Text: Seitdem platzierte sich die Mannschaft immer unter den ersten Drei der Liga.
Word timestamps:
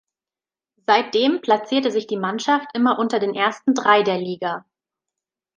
Seitdem 0.87 1.41
platzierte 1.41 1.91
sich 1.91 2.07
die 2.07 2.17
Mannschaft 2.17 2.67
immer 2.73 2.97
unter 2.97 3.19
den 3.19 3.35
ersten 3.35 3.75
Drei 3.75 4.01
der 4.01 4.17
Liga. 4.17 4.65